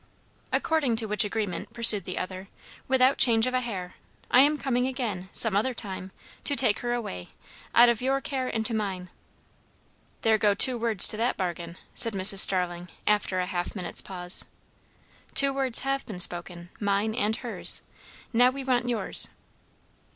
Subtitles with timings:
[0.51, 2.47] "According to which agreement," pursued the other,
[2.87, 3.97] without change of a hair,
[4.31, 6.09] "I am coming again, some other time,
[6.43, 7.29] to take her away,
[7.75, 9.11] out of your care into mine."
[10.23, 12.39] "There go two words to that bargain," said Mrs.
[12.39, 14.45] Starling after a half minute's pause.
[15.35, 17.83] "Two words have been spoken; mine and hers.
[18.33, 19.29] Now we want yours."